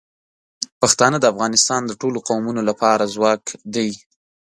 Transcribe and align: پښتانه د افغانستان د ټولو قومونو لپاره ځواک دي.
پښتانه 0.81 1.17
د 1.19 1.25
افغانستان 1.33 1.81
د 1.85 1.91
ټولو 2.01 2.17
قومونو 2.27 2.61
لپاره 2.69 3.11
ځواک 3.15 3.43
دي. 3.73 3.89